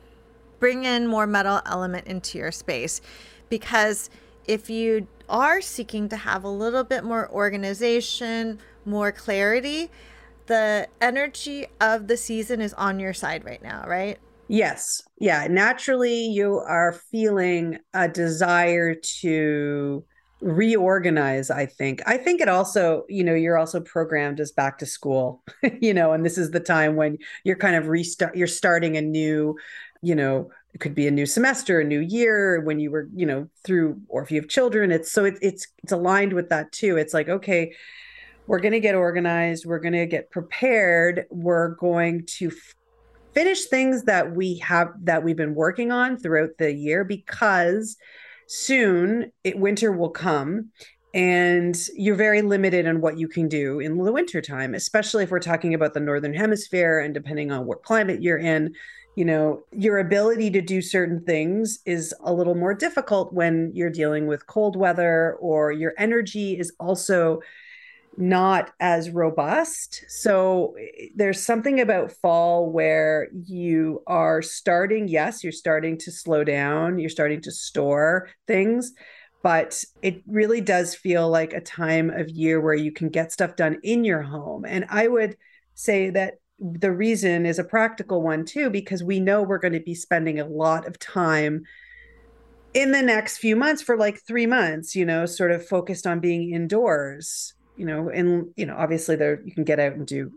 Bring 0.59 0.85
in 0.85 1.07
more 1.07 1.27
metal 1.27 1.61
element 1.65 2.07
into 2.07 2.39
your 2.39 2.53
space 2.53 3.01
because 3.49 4.11
if 4.47 4.69
you 4.69 5.07
are 5.29 5.61
seeking 5.61 6.09
to 6.09 6.17
have 6.17 6.45
a 6.45 6.49
little 6.49 6.85
bit 6.85 7.05
more 7.05 7.31
organization, 7.31 8.59
more 8.85 9.13
clarity, 9.13 9.91
the 10.47 10.89
energy 11.01 11.67
of 11.81 12.09
the 12.09 12.17
season 12.17 12.61
is 12.61 12.75
on 12.75 12.99
your 12.99 13.15
side 13.15 13.45
right 13.45 13.63
now, 13.63 13.85
right? 13.87 14.19
Yes. 14.51 15.01
Yeah. 15.21 15.47
Naturally, 15.49 16.27
you 16.27 16.57
are 16.59 16.93
feeling 17.13 17.79
a 17.95 18.09
desire 18.09 18.97
to 19.21 20.05
reorganize 20.43 21.51
i 21.51 21.67
think 21.67 22.01
i 22.07 22.17
think 22.17 22.41
it 22.41 22.49
also 22.49 23.05
you 23.11 23.23
know 23.23 23.35
you're 23.35 23.59
also 23.59 23.79
programmed 23.79 24.41
as 24.41 24.51
back 24.51 24.79
to 24.79 24.87
school 24.87 25.43
you 25.83 25.93
know 25.93 26.15
and 26.15 26.25
this 26.25 26.39
is 26.39 26.51
the 26.51 26.59
time 26.59 26.97
when 26.97 27.19
you're 27.45 27.59
kind 27.59 27.77
of 27.77 27.89
restart 27.89 28.35
you're 28.35 28.47
starting 28.47 28.97
a 28.97 29.03
new 29.03 29.55
you 30.01 30.15
know 30.15 30.51
it 30.73 30.79
could 30.81 30.95
be 30.95 31.07
a 31.07 31.11
new 31.11 31.27
semester 31.27 31.81
a 31.81 31.85
new 31.85 32.01
year 32.01 32.63
when 32.63 32.81
you 32.81 32.91
were 32.91 33.07
you 33.15 33.27
know 33.27 33.47
through 33.67 34.01
or 34.09 34.23
if 34.23 34.31
you 34.31 34.41
have 34.41 34.49
children 34.49 34.91
it's 34.91 35.13
so 35.13 35.27
it, 35.27 35.37
it's 35.43 35.67
it's 35.83 35.93
aligned 35.93 36.33
with 36.33 36.49
that 36.49 36.73
too 36.73 36.97
it's 36.97 37.13
like 37.13 37.29
okay 37.29 37.71
we're 38.47 38.61
going 38.61 38.73
to 38.73 38.81
get 38.81 38.95
organized 38.95 39.67
we're 39.67 39.79
going 39.79 39.93
to 39.93 40.07
get 40.07 40.31
prepared 40.31 41.27
we're 41.31 41.75
going 41.75 42.25
to 42.25 42.51
finish 43.35 43.67
things 43.67 44.05
that 44.05 44.35
we 44.35 44.57
have 44.59 44.89
that 45.03 45.23
we've 45.23 45.37
been 45.37 45.55
working 45.55 45.93
on 45.93 46.17
throughout 46.17 46.51
the 46.59 46.73
year 46.73 47.05
because 47.05 47.97
soon 48.47 49.31
it, 49.45 49.59
winter 49.59 49.93
will 49.93 50.11
come 50.11 50.71
and 51.13 51.89
you're 51.97 52.17
very 52.17 52.43
limited 52.43 52.87
on 52.87 53.01
what 53.01 53.19
you 53.19 53.27
can 53.27 53.49
do 53.49 53.81
in 53.81 53.97
the 53.99 54.13
winter 54.13 54.41
time 54.41 54.75
especially 54.75 55.25
if 55.25 55.31
we're 55.31 55.41
talking 55.41 55.75
about 55.75 55.95
the 55.95 56.01
northern 56.01 56.35
hemisphere 56.35 57.01
and 57.01 57.15
depending 57.15 57.51
on 57.51 57.67
what 57.67 57.83
climate 57.83 58.23
you're 58.23 58.39
in 58.39 58.73
you 59.17 59.25
know 59.25 59.63
your 59.73 59.99
ability 59.99 60.51
to 60.51 60.61
do 60.61 60.81
certain 60.81 61.21
things 61.25 61.81
is 61.85 62.15
a 62.25 62.33
little 62.33 62.55
more 62.55 62.75
difficult 62.75 63.33
when 63.33 63.71
you're 63.75 63.91
dealing 63.91 64.27
with 64.27 64.47
cold 64.47 64.77
weather 64.77 65.37
or 65.41 65.73
your 65.73 65.95
energy 65.99 66.59
is 66.59 66.73
also 66.79 67.41
not 68.17 68.73
as 68.81 69.11
robust. 69.11 70.05
So 70.09 70.77
eh, 70.79 71.09
there's 71.15 71.43
something 71.43 71.81
about 71.81 72.13
fall 72.13 72.71
where 72.71 73.29
you 73.33 74.03
are 74.07 74.43
starting, 74.43 75.09
yes, 75.09 75.43
you're 75.43 75.53
starting 75.53 75.99
to 75.99 76.11
slow 76.11 76.45
down, 76.45 76.99
you're 76.99 77.11
starting 77.11 77.41
to 77.43 77.53
store 77.53 78.29
things, 78.47 78.93
but 79.43 79.83
it 80.03 80.23
really 80.27 80.61
does 80.61 80.95
feel 80.95 81.29
like 81.29 81.53
a 81.53 81.61
time 81.61 82.11
of 82.11 82.29
year 82.29 82.61
where 82.61 82.75
you 82.75 82.93
can 82.93 83.09
get 83.09 83.33
stuff 83.33 83.57
done 83.57 83.79
in 83.83 84.05
your 84.05 84.23
home. 84.23 84.65
And 84.67 84.85
I 84.89 85.09
would 85.09 85.37
say 85.75 86.11
that 86.11 86.35
the 86.59 86.93
reason 86.93 87.47
is 87.47 87.59
a 87.59 87.65
practical 87.65 88.23
one 88.23 88.45
too, 88.45 88.69
because 88.69 89.03
we 89.03 89.19
know 89.19 89.43
we're 89.43 89.59
going 89.59 89.73
to 89.73 89.81
be 89.81 89.95
spending 89.95 90.41
a 90.41 90.47
lot 90.47 90.87
of 90.87 90.99
time 90.99 91.63
in 92.75 92.93
the 92.93 93.03
next 93.03 93.39
few 93.39 93.57
months 93.57 93.81
for 93.81 93.97
like 93.97 94.21
three 94.27 94.47
months, 94.47 94.95
you 94.95 95.07
know, 95.07 95.25
sort 95.27 95.53
of 95.53 95.67
focused 95.67 96.07
on 96.07 96.21
being 96.21 96.53
indoors 96.53 97.55
you 97.81 97.87
know, 97.87 98.11
and 98.11 98.53
you 98.57 98.67
know, 98.67 98.77
obviously 98.77 99.17
there 99.17 99.41
you 99.43 99.55
can 99.55 99.65
get 99.65 99.81
out 99.81 99.95
and 99.95 100.07
do 100.07 100.31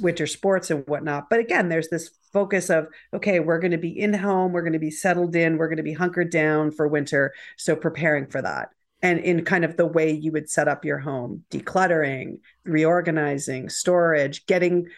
winter 0.00 0.26
sports 0.26 0.70
and 0.70 0.82
whatnot. 0.86 1.28
But 1.28 1.40
again, 1.40 1.68
there's 1.68 1.88
this 1.88 2.08
focus 2.32 2.70
of 2.70 2.88
okay, 3.12 3.38
we're 3.38 3.58
going 3.58 3.72
to 3.72 3.76
be 3.76 4.00
in 4.00 4.14
home, 4.14 4.52
we're 4.52 4.62
going 4.62 4.72
to 4.72 4.78
be 4.78 4.90
settled 4.90 5.36
in, 5.36 5.58
we're 5.58 5.68
going 5.68 5.76
to 5.76 5.82
be 5.82 5.92
hunkered 5.92 6.30
down 6.30 6.70
for 6.70 6.88
winter. 6.88 7.34
So 7.58 7.76
preparing 7.76 8.28
for 8.28 8.40
that. 8.40 8.70
And 9.02 9.20
in 9.20 9.44
kind 9.44 9.66
of 9.66 9.76
the 9.76 9.86
way 9.86 10.10
you 10.10 10.32
would 10.32 10.48
set 10.48 10.68
up 10.68 10.86
your 10.86 10.98
home, 10.98 11.44
decluttering, 11.50 12.38
reorganizing, 12.64 13.68
storage, 13.68 14.46
getting 14.46 14.88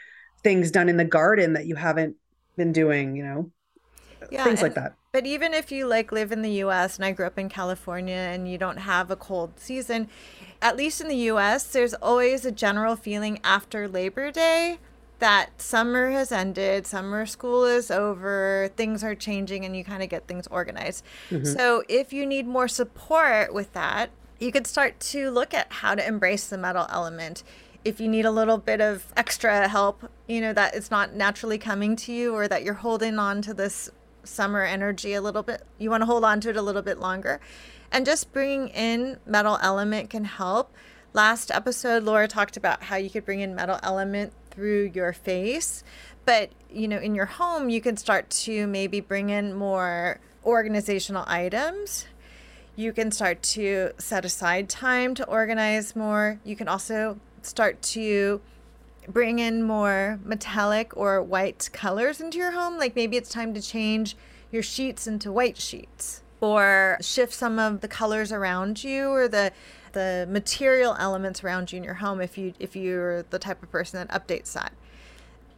things 0.45 0.71
done 0.71 0.89
in 0.89 0.99
the 0.99 1.05
garden 1.05 1.55
that 1.55 1.67
you 1.67 1.75
haven't 1.75 2.15
been 2.57 2.71
doing, 2.71 3.17
you 3.17 3.25
know. 3.25 3.51
Yeah, 4.31 4.45
things 4.45 4.61
and, 4.61 4.63
like 4.63 4.75
that. 4.75 4.95
But 5.13 5.27
even 5.27 5.53
if 5.53 5.73
you 5.73 5.87
like 5.87 6.13
live 6.13 6.33
in 6.33 6.43
the 6.43 6.63
US 6.65 6.97
and 6.97 7.05
I 7.05 7.13
grew 7.13 7.27
up 7.27 7.39
in 7.39 7.49
California 7.49 8.15
and 8.15 8.51
you 8.51 8.59
don't 8.59 8.79
have 8.79 9.11
a 9.11 9.17
cold 9.17 9.59
season, 9.59 10.09
at 10.61 10.77
least 10.77 11.01
in 11.01 11.09
the 11.09 11.17
US, 11.31 11.65
there's 11.65 11.95
always 11.95 12.45
a 12.45 12.53
general 12.53 12.97
feeling 12.97 13.41
after 13.45 13.89
Labor 13.89 14.31
Day 14.31 14.79
that 15.23 15.63
summer 15.63 16.11
has 16.11 16.33
ended, 16.33 16.85
summer 16.85 17.27
school 17.27 17.65
is 17.65 17.93
over, 17.93 18.71
things 18.75 19.05
are 19.05 19.15
changing, 19.15 19.65
and 19.65 19.77
you 19.77 19.85
kind 19.85 20.03
of 20.03 20.09
get 20.09 20.27
things 20.27 20.49
organized. 20.49 21.05
Mm-hmm. 21.31 21.45
So, 21.45 21.85
if 21.89 22.13
you 22.13 22.27
need 22.27 22.45
more 22.45 22.67
support 22.67 23.55
with 23.55 23.73
that, 23.73 24.11
you 24.41 24.51
could 24.51 24.67
start 24.67 24.99
to 24.99 25.31
look 25.31 25.55
at 25.55 25.71
how 25.71 25.95
to 25.95 26.05
embrace 26.05 26.49
the 26.49 26.59
metal 26.59 26.89
element. 26.91 27.45
If 27.85 28.01
you 28.01 28.09
need 28.09 28.25
a 28.25 28.33
little 28.33 28.59
bit 28.59 28.81
of 28.81 29.13
extra 29.17 29.69
help, 29.69 30.11
you 30.27 30.41
know, 30.41 30.53
that 30.55 30.75
it's 30.75 30.91
not 30.91 31.15
naturally 31.15 31.59
coming 31.59 31.95
to 31.97 32.13
you 32.13 32.35
or 32.35 32.49
that 32.49 32.65
you're 32.65 32.75
holding 32.75 33.21
on 33.21 33.43
to 33.43 33.55
this 33.55 33.91
summer 34.25 34.63
energy 34.63 35.15
a 35.15 35.21
little 35.21 35.43
bit, 35.43 35.63
you 35.79 35.91
want 35.91 36.03
to 36.03 36.07
hold 36.07 36.25
on 36.25 36.41
to 36.41 36.51
it 36.51 36.57
a 36.57 36.63
little 36.63 36.83
bit 36.83 36.99
longer. 36.99 37.41
And 37.91 38.07
just 38.07 38.33
bringing 38.33 38.69
in 38.69 39.19
metal 39.27 39.59
element 39.61 40.11
can 40.11 40.25
help. 40.25 40.75
Last 41.13 41.51
episode, 41.51 42.05
Laura 42.05 42.27
talked 42.27 42.57
about 42.57 42.85
how 42.85 42.97
you 42.97 43.11
could 43.11 43.25
bring 43.25 43.41
in 43.41 43.55
metal 43.55 43.79
element 43.83 44.33
through 44.51 44.93
your 44.95 45.13
face. 45.13 45.85
But, 46.25 46.51
you 46.71 46.89
know, 46.89 46.99
in 46.99 47.15
your 47.15 47.27
home, 47.27 47.69
you 47.69 47.81
can 47.81 47.97
start 47.97 48.31
to 48.31 48.67
maybe 48.67 49.01
bring 49.01 49.31
in 49.31 49.53
more 49.55 50.21
organizational 50.45 51.25
items. 51.27 52.07
You 52.77 52.93
can 52.93 53.11
start 53.11 53.43
to 53.43 53.91
set 53.99 54.25
aside 54.25 54.69
time 54.69 55.15
to 55.17 55.27
organize 55.27 55.95
more. 55.95 56.41
You 56.45 56.57
can 56.57 56.69
also 56.69 57.19
start 57.43 57.83
to 57.83 58.41
bring 59.09 59.39
in 59.39 59.63
more 59.63 60.21
metallic 60.25 60.97
or 60.97 61.23
white 61.23 61.71
colors 61.73 62.21
into 62.21 62.39
your 62.39 62.53
home. 62.53 62.79
Like 62.79 62.95
maybe 62.97 63.17
it's 63.17 63.31
time 63.31 63.55
to 63.55 63.63
change 63.63 64.17
your 64.51 64.63
sheets 64.63 65.07
into 65.07 65.33
white 65.33 65.57
sheets 65.57 66.23
or 66.41 66.99
shift 67.01 67.33
some 67.33 67.59
of 67.59 67.81
the 67.81 67.89
colors 67.89 68.33
around 68.33 68.85
you 68.85 69.09
or 69.09 69.29
the 69.29 69.53
the 69.93 70.27
material 70.31 70.97
elements 70.99 71.45
around 71.45 71.71
you 71.71 71.77
in 71.77 71.85
your 71.85 71.95
home 71.95 72.21
if 72.21 72.37
you 72.39 72.55
if 72.59 72.75
you're 72.75 73.23
the 73.25 73.39
type 73.39 73.63
of 73.63 73.71
person 73.71 74.07
that 74.07 74.27
updates 74.27 74.53
that. 74.53 74.73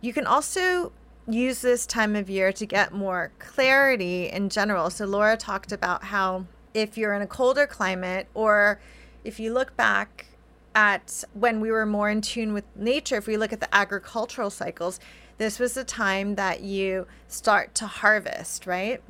You 0.00 0.12
can 0.12 0.26
also 0.26 0.92
use 1.26 1.62
this 1.62 1.86
time 1.86 2.14
of 2.14 2.28
year 2.28 2.52
to 2.52 2.66
get 2.66 2.92
more 2.92 3.32
clarity 3.38 4.28
in 4.28 4.50
general. 4.50 4.90
So 4.90 5.06
Laura 5.06 5.36
talked 5.36 5.72
about 5.72 6.04
how 6.04 6.46
if 6.74 6.98
you're 6.98 7.14
in 7.14 7.22
a 7.22 7.26
colder 7.26 7.66
climate 7.66 8.26
or 8.34 8.80
if 9.22 9.40
you 9.40 9.52
look 9.52 9.76
back 9.76 10.26
at 10.74 11.24
when 11.34 11.60
we 11.60 11.70
were 11.70 11.86
more 11.86 12.10
in 12.10 12.20
tune 12.20 12.52
with 12.52 12.64
nature, 12.76 13.16
if 13.16 13.26
we 13.26 13.36
look 13.36 13.52
at 13.52 13.60
the 13.60 13.74
agricultural 13.74 14.50
cycles, 14.50 15.00
this 15.38 15.58
was 15.58 15.74
the 15.74 15.84
time 15.84 16.36
that 16.36 16.60
you 16.60 17.06
start 17.28 17.74
to 17.76 17.86
harvest, 17.86 18.66
right? 18.66 19.02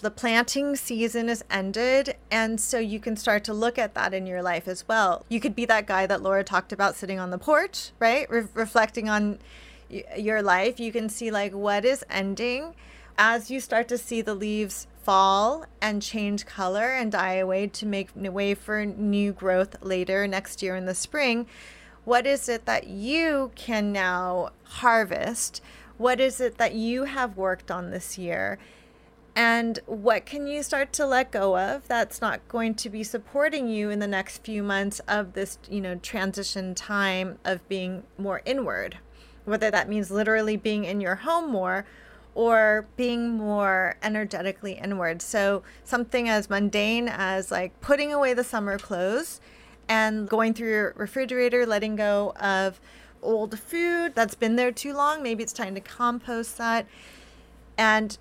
the 0.00 0.10
planting 0.10 0.76
season 0.76 1.28
is 1.28 1.42
ended 1.50 2.16
and 2.30 2.60
so 2.60 2.78
you 2.78 3.00
can 3.00 3.16
start 3.16 3.42
to 3.44 3.54
look 3.54 3.78
at 3.78 3.94
that 3.94 4.12
in 4.12 4.26
your 4.26 4.42
life 4.42 4.68
as 4.68 4.86
well. 4.86 5.24
You 5.28 5.40
could 5.40 5.56
be 5.56 5.64
that 5.66 5.86
guy 5.86 6.06
that 6.06 6.22
laura 6.22 6.44
talked 6.44 6.72
about 6.72 6.96
sitting 6.96 7.18
on 7.18 7.30
the 7.30 7.38
porch 7.38 7.92
right? 7.98 8.28
Re- 8.30 8.44
reflecting 8.54 9.08
on 9.08 9.38
y- 9.90 10.04
your 10.16 10.42
life. 10.42 10.78
You 10.78 10.92
can 10.92 11.08
see 11.08 11.30
like 11.30 11.54
what 11.54 11.84
is 11.84 12.04
ending. 12.10 12.74
As 13.18 13.50
you 13.50 13.60
start 13.60 13.88
to 13.88 13.96
see 13.96 14.20
the 14.20 14.34
leaves 14.34 14.86
fall 15.06 15.64
and 15.80 16.02
change 16.02 16.44
color 16.44 16.92
and 16.92 17.12
die 17.12 17.34
away 17.34 17.66
to 17.68 17.86
make 17.86 18.10
way 18.14 18.54
for 18.54 18.84
new 18.84 19.32
growth 19.32 19.76
later 19.80 20.26
next 20.26 20.62
year 20.62 20.74
in 20.74 20.84
the 20.84 20.94
spring 20.94 21.46
what 22.06 22.24
is 22.24 22.48
it 22.48 22.66
that 22.66 22.86
you 22.86 23.50
can 23.56 23.92
now 23.92 24.50
harvest? 24.62 25.60
What 25.98 26.20
is 26.20 26.40
it 26.40 26.56
that 26.56 26.72
you 26.72 27.02
have 27.02 27.36
worked 27.36 27.68
on 27.68 27.90
this 27.90 28.16
year? 28.16 28.60
And 29.34 29.80
what 29.86 30.24
can 30.24 30.46
you 30.46 30.62
start 30.62 30.92
to 30.94 31.04
let 31.04 31.32
go 31.32 31.58
of 31.58 31.88
that's 31.88 32.20
not 32.20 32.46
going 32.46 32.76
to 32.76 32.88
be 32.88 33.02
supporting 33.02 33.68
you 33.68 33.90
in 33.90 33.98
the 33.98 34.06
next 34.06 34.44
few 34.44 34.62
months 34.62 35.00
of 35.08 35.32
this 35.32 35.58
you 35.68 35.80
know 35.80 35.96
transition 35.96 36.76
time 36.76 37.40
of 37.44 37.68
being 37.68 38.04
more 38.16 38.40
inward? 38.44 38.98
Whether 39.44 39.72
that 39.72 39.88
means 39.88 40.08
literally 40.08 40.56
being 40.56 40.84
in 40.84 41.00
your 41.00 41.16
home 41.16 41.50
more 41.50 41.86
or 42.36 42.86
being 42.98 43.30
more 43.30 43.96
energetically 44.02 44.72
inward. 44.72 45.22
So 45.22 45.62
something 45.84 46.28
as 46.28 46.50
mundane 46.50 47.08
as 47.08 47.50
like 47.50 47.80
putting 47.80 48.12
away 48.12 48.34
the 48.34 48.44
summer 48.44 48.78
clothes 48.78 49.40
and 49.88 50.28
going 50.28 50.52
through 50.52 50.68
your 50.68 50.92
refrigerator 50.96 51.64
letting 51.64 51.96
go 51.96 52.34
of 52.38 52.78
old 53.22 53.58
food 53.58 54.14
that's 54.14 54.34
been 54.34 54.56
there 54.56 54.70
too 54.70 54.92
long 54.92 55.22
maybe 55.22 55.42
it's 55.42 55.52
time 55.54 55.74
to 55.74 55.80
compost 55.80 56.58
that. 56.58 56.86
And 57.78 58.18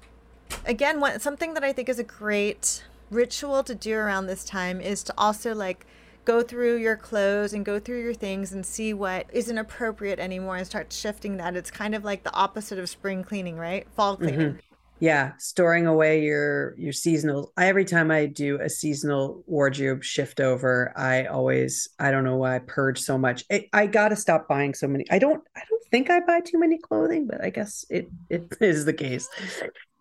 again, 0.66 1.04
something 1.20 1.54
that 1.54 1.66
I 1.66 1.74
think 1.74 1.90
is 1.90 2.00
a 2.00 2.04
great 2.04 2.86
ritual 3.12 3.64
to 3.64 3.76
do 3.76 3.96
around 3.96 4.28
this 4.28 4.46
time 4.46 4.80
is 4.80 5.04
to 5.04 5.14
also 5.18 5.54
like 5.54 5.86
go 6.26 6.42
through 6.42 6.78
your 6.78 6.96
clothes 6.96 7.54
and 7.54 7.64
go 7.64 7.80
through 7.80 8.02
your 8.02 8.14
things 8.14 8.52
and 8.52 8.66
see 8.66 8.94
what 8.94 9.28
isn't 9.32 9.58
appropriate 9.58 10.20
anymore 10.20 10.58
and 10.58 10.66
start 10.66 10.92
shifting 10.92 11.38
that. 11.38 11.56
It's 11.56 11.72
kind 11.72 11.96
of 11.96 12.04
like 12.04 12.24
the 12.24 12.34
opposite 12.34 12.80
of 12.80 12.90
spring 12.90 13.24
cleaning, 13.24 13.58
right? 13.58 13.88
Fall 13.96 14.18
cleaning. 14.18 14.40
Mm-hmm. 14.40 14.60
Yeah, 15.00 15.34
storing 15.38 15.88
away 15.88 16.24
your 16.24 16.74
your 16.78 16.94
seasonal. 16.94 17.52
I, 17.58 17.68
every 17.68 17.84
time 17.84 18.12
I 18.12 18.28
do 18.28 18.60
a 18.62 18.70
seasonal 18.70 19.44
wardrobe 19.46 20.04
shift 20.04 20.40
over, 20.40 20.94
I 20.96 21.26
always 21.26 21.90
I 22.00 22.12
don't 22.12 22.24
know 22.24 22.38
why 22.38 22.56
I 22.56 22.60
purge 22.60 23.00
so 23.00 23.18
much. 23.18 23.44
I, 23.52 23.68
I 23.74 23.88
got 23.88 24.10
to 24.10 24.16
stop 24.16 24.48
buying 24.48 24.74
so 24.74 24.88
many. 24.88 25.06
I 25.12 25.20
don't 25.20 25.44
I 25.56 25.62
don't 25.70 25.84
think 25.92 26.10
I 26.10 26.22
buy 26.22 26.40
too 26.40 26.60
many 26.60 26.78
clothing, 26.78 27.28
but 27.28 27.44
I 27.44 27.50
guess 27.50 27.84
it 27.90 28.08
it 28.30 28.56
is 28.62 28.86
the 28.86 28.94
case 28.94 29.28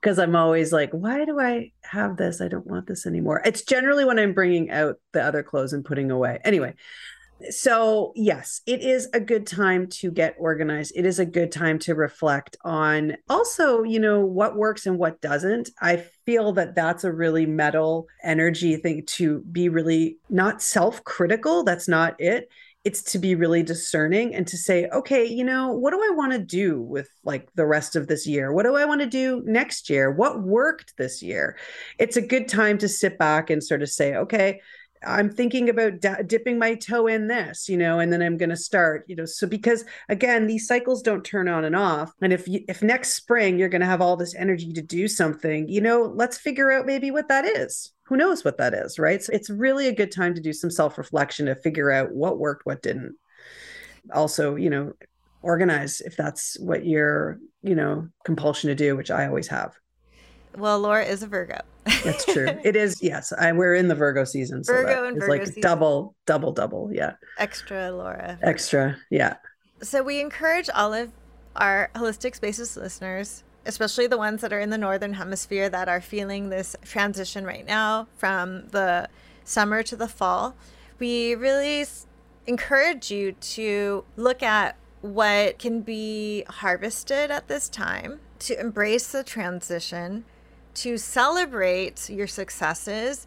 because 0.05 0.19
I'm 0.19 0.37
always 0.37 0.71
like, 0.71 0.91
why 0.91 1.25
do 1.25 1.41
I 1.41 1.73
have 1.81 2.19
this? 2.19 2.43
I 2.43 2.49
don't 2.49 2.67
want 2.67 2.87
this 2.87 3.07
anymore. 3.07 3.41
It's 3.43 3.63
generally 3.63 4.05
when 4.05 4.19
I'm 4.19 4.35
bringing 4.35 4.71
out 4.71 4.97
the 5.15 5.25
other 5.25 5.43
clothes 5.43 5.73
and 5.73 5.83
putting 5.83 6.11
away. 6.11 6.41
Anyway, 6.45 6.75
so 7.49 8.13
yes, 8.15 8.61
it 8.67 8.83
is 8.83 9.09
a 9.15 9.21
good 9.21 9.47
time 9.47 9.87
to 9.87 10.11
get 10.11 10.37
organized. 10.39 10.93
It 10.95 11.07
is 11.07 11.21
a 11.21 11.25
good 11.25 11.51
time 11.51 11.79
to 11.81 11.95
reflect 11.95 12.59
on 12.67 13.17
also, 13.31 13.83
you 13.83 13.99
know, 13.99 14.21
what 14.21 14.57
works 14.57 14.85
and 14.85 14.99
what 14.99 15.23
doesn't. 15.23 15.71
I 15.81 16.05
feel 16.27 16.53
that 16.53 16.75
that's 16.75 17.05
a 17.05 17.13
really 17.13 17.47
metal 17.47 18.07
energy 18.23 18.77
thing 18.77 19.07
to 19.07 19.41
be 19.51 19.71
really 19.71 20.19
not 20.29 20.61
self 20.61 21.03
critical. 21.05 21.65
That's 21.65 21.89
not 21.89 22.15
it 22.19 22.51
it's 22.85 23.03
to 23.03 23.19
be 23.19 23.35
really 23.35 23.63
discerning 23.63 24.35
and 24.35 24.47
to 24.47 24.57
say 24.57 24.87
okay 24.89 25.25
you 25.25 25.45
know 25.45 25.73
what 25.73 25.93
do 25.93 25.99
i 25.99 26.15
want 26.15 26.33
to 26.33 26.39
do 26.39 26.81
with 26.81 27.09
like 27.25 27.49
the 27.55 27.67
rest 27.67 27.97
of 27.97 28.07
this 28.07 28.27
year? 28.27 28.53
What 28.53 28.65
do 28.65 28.77
i 28.77 28.85
want 28.85 29.01
to 29.01 29.07
do 29.07 29.43
next 29.47 29.89
year? 29.91 30.11
What 30.11 30.43
worked 30.43 30.97
this 30.97 31.23
year? 31.23 31.57
It's 31.99 32.17
a 32.17 32.23
good 32.23 32.49
time 32.49 32.79
to 32.79 32.89
sit 32.89 33.19
back 33.19 33.51
and 33.51 33.63
sort 33.63 33.83
of 33.83 33.89
say 33.89 34.15
okay 34.15 34.61
i'm 35.07 35.31
thinking 35.31 35.69
about 35.69 36.01
d- 36.01 36.23
dipping 36.27 36.59
my 36.59 36.75
toe 36.75 37.07
in 37.07 37.29
this 37.29 37.69
you 37.69 37.77
know 37.77 37.99
and 37.99 38.13
then 38.13 38.23
i'm 38.23 38.39
going 38.39 38.49
to 38.49 38.57
start 38.57 39.05
you 39.07 39.15
know 39.15 39.27
so 39.27 39.47
because 39.47 39.85
again 40.09 40.47
these 40.47 40.67
cycles 40.67 41.03
don't 41.03 41.25
turn 41.25 41.47
on 41.47 41.65
and 41.65 41.77
off 41.77 42.13
and 42.23 42.33
if 42.33 42.49
you, 42.49 42.65
if 42.69 42.83
next 42.83 43.15
spring 43.15 43.59
you're 43.59 43.69
going 43.69 43.83
to 43.83 43.87
have 43.87 44.01
all 44.01 44.17
this 44.17 44.35
energy 44.35 44.73
to 44.73 44.81
do 44.81 45.07
something 45.07 45.69
you 45.69 45.81
know 45.81 46.11
let's 46.15 46.39
figure 46.39 46.73
out 46.73 46.87
maybe 46.87 47.11
what 47.11 47.29
that 47.29 47.45
is 47.45 47.93
who 48.05 48.17
knows 48.17 48.45
what 48.45 48.59
that 48.59 48.75
is, 48.75 48.99
right? 48.99 49.23
So 49.23 49.33
it's 49.33 49.51
really 49.51 49.89
a 49.89 49.95
good 49.95 50.13
time 50.13 50.35
to 50.35 50.41
do 50.41 50.53
some 50.53 50.71
self 50.71 50.99
reflection 50.99 51.47
to 51.47 51.55
figure 51.55 51.91
out 51.91 52.13
what 52.13 52.39
worked, 52.39 52.67
what 52.67 52.83
didn't. 52.83 53.17
Also, 54.13 54.57
you 54.57 54.69
know, 54.69 54.93
organize 55.43 56.01
if 56.03 56.17
that's 56.17 56.59
what 56.61 56.85
your, 56.85 57.39
you 57.63 57.75
know, 57.75 58.09
compulsion 58.25 58.69
to 58.69 58.75
do, 58.75 58.97
which 58.97 59.11
I 59.11 59.27
always 59.27 59.49
have. 59.49 59.75
Well, 60.57 60.79
Laura 60.79 61.05
is 61.05 61.23
a 61.23 61.27
Virgo. 61.27 61.61
That's 62.05 62.25
true. 62.25 62.49
It 62.65 62.77
is. 62.77 63.03
Yes, 63.03 63.33
I, 63.33 63.53
we're 63.53 63.75
in 63.75 63.89
the 63.89 63.95
Virgo 63.95 64.25
season. 64.25 64.63
So 64.63 64.73
Virgo 64.73 65.07
and 65.07 65.19
Virgo 65.19 65.33
like 65.33 65.47
season. 65.47 65.63
double, 65.63 66.15
double, 66.27 66.53
double. 66.53 66.91
Yeah. 66.93 67.15
Extra, 67.39 67.91
Laura. 67.91 68.39
Extra. 68.43 68.97
Yeah. 69.11 69.37
So 69.83 70.03
we 70.03 70.21
encourage 70.21 70.71
all 70.71 70.93
of 70.93 71.11
our 71.57 71.91
holistic 71.95 72.35
spaces 72.37 72.77
listeners 72.77 73.43
especially 73.67 74.07
the 74.07 74.19
ones 74.19 74.41
that 74.41 74.53
are 74.53 74.61
in 74.61 74.71
the 74.71 74.79
northern 74.79 75.15
hemisphere 75.15 75.69
that 75.69 75.89
are 75.89 76.01
feeling 76.01 76.49
this 76.49 76.77
transition 76.83 77.45
right 77.45 77.67
now 77.67 78.07
from 78.17 78.69
the 78.69 79.09
summer 79.45 79.83
to 79.83 79.97
the 79.97 80.09
fall, 80.09 80.55
we 80.99 81.35
really 81.35 81.85
encourage 82.47 83.11
you 83.11 83.33
to 83.33 84.05
look 84.17 84.43
at 84.43 84.77
what 85.01 85.59
can 85.59 85.81
be 85.83 86.45
harvested 86.49 87.31
at 87.31 87.49
this 87.49 87.69
time, 87.69 88.21
to 88.39 88.59
embrace 88.59 89.13
the 89.13 89.23
transition, 89.23 90.25
to 90.75 90.97
celebrate 90.97 92.09
your 92.09 92.27
successes, 92.27 93.27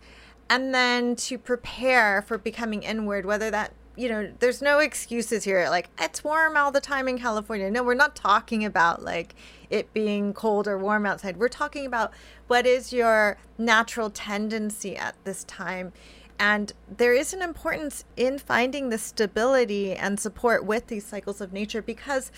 and 0.49 0.73
then 0.73 1.15
to 1.15 1.37
prepare 1.37 2.21
for 2.21 2.37
becoming 2.37 2.83
inward, 2.83 3.25
whether 3.25 3.51
that 3.51 3.73
you 3.97 4.07
know, 4.07 4.31
there's 4.39 4.61
no 4.61 4.79
excuses 4.79 5.43
here. 5.43 5.67
Like, 5.69 5.89
it's 5.99 6.23
warm 6.23 6.55
all 6.55 6.71
the 6.71 6.79
time 6.79 7.07
in 7.07 7.17
California. 7.17 7.69
No, 7.71 7.83
we're 7.83 7.95
not 7.95 8.15
talking 8.15 8.63
about 8.63 9.03
like 9.03 9.33
it 9.69 9.91
being 9.91 10.33
cold 10.33 10.67
or 10.67 10.77
warm 10.77 11.05
outside. 11.05 11.37
We're 11.37 11.49
talking 11.49 11.85
about 11.85 12.13
what 12.45 12.67
is 12.67 12.93
your 12.93 13.37
natural 13.57 14.11
tendency 14.11 14.95
at 14.95 15.15
this 15.23 15.43
time. 15.45 15.91
And 16.39 16.71
there 16.95 17.13
is 17.13 17.33
an 17.33 17.41
importance 17.41 18.05
in 18.15 18.37
finding 18.37 18.89
the 18.89 18.99
stability 18.99 19.93
and 19.93 20.19
support 20.19 20.63
with 20.63 20.85
these 20.87 21.05
cycles 21.05 21.41
of 21.41 21.51
nature 21.51 21.81
because 21.81 22.31